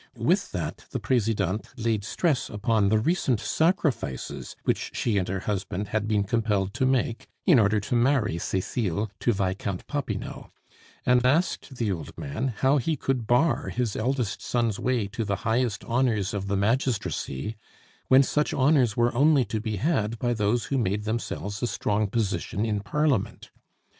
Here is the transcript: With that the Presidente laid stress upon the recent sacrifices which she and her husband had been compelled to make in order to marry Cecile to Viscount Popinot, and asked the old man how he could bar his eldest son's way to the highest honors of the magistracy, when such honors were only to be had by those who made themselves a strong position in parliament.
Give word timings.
With 0.17 0.51
that 0.51 0.85
the 0.89 0.99
Presidente 0.99 1.69
laid 1.77 2.03
stress 2.03 2.49
upon 2.49 2.89
the 2.89 2.97
recent 2.97 3.39
sacrifices 3.39 4.55
which 4.63 4.89
she 4.95 5.19
and 5.19 5.27
her 5.27 5.41
husband 5.41 5.89
had 5.89 6.07
been 6.07 6.23
compelled 6.23 6.73
to 6.73 6.87
make 6.87 7.27
in 7.45 7.59
order 7.59 7.79
to 7.81 7.93
marry 7.95 8.39
Cecile 8.39 9.11
to 9.19 9.31
Viscount 9.31 9.85
Popinot, 9.85 10.47
and 11.05 11.23
asked 11.23 11.75
the 11.75 11.91
old 11.91 12.17
man 12.17 12.47
how 12.47 12.77
he 12.77 12.95
could 12.95 13.27
bar 13.27 13.69
his 13.69 13.95
eldest 13.95 14.41
son's 14.41 14.79
way 14.79 15.05
to 15.05 15.23
the 15.23 15.35
highest 15.45 15.83
honors 15.83 16.33
of 16.33 16.47
the 16.47 16.57
magistracy, 16.57 17.55
when 18.07 18.23
such 18.23 18.55
honors 18.55 18.97
were 18.97 19.13
only 19.13 19.45
to 19.45 19.61
be 19.61 19.75
had 19.75 20.17
by 20.17 20.33
those 20.33 20.65
who 20.65 20.79
made 20.79 21.03
themselves 21.03 21.61
a 21.61 21.67
strong 21.67 22.07
position 22.07 22.65
in 22.65 22.79
parliament. 22.79 23.51